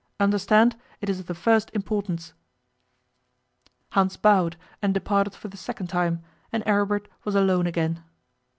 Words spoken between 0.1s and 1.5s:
Understand, it is of the